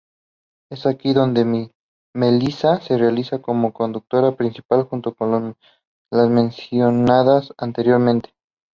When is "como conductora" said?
3.39-4.35